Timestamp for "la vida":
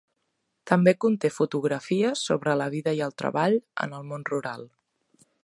2.63-2.95